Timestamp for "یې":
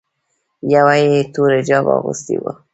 1.03-1.15